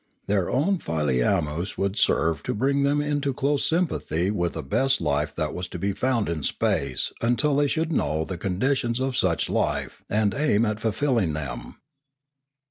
Their 0.25 0.49
own 0.49 0.79
filammus 0.79 1.77
would 1.77 1.95
serve 1.95 2.41
to 2.41 2.55
bring 2.55 2.81
them 2.81 3.01
into 3.01 3.35
close 3.35 3.63
sympathy 3.63 4.31
with 4.31 4.53
the 4.53 4.63
best 4.63 4.99
life 4.99 5.35
that 5.35 5.53
was 5.53 5.67
to 5.67 5.77
be 5.77 5.91
found 5.91 6.27
in 6.27 6.41
space 6.41 7.13
until 7.21 7.55
they 7.57 7.67
should 7.67 7.91
know 7.91 8.25
the 8.25 8.35
conditions 8.39 8.99
of 8.99 9.15
such 9.15 9.47
life 9.47 10.03
and 10.09 10.33
aim 10.33 10.65
at 10.65 10.79
fulfilling 10.79 11.33
them. 11.33 11.75